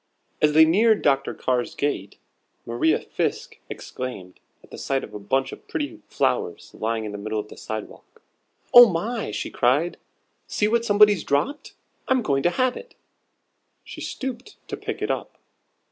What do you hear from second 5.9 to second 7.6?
flowers lying in the middle of the